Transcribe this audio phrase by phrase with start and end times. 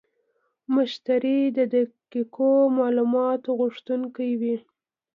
[0.75, 4.55] مشتری د دقیقو معلوماتو غوښتونکی وي.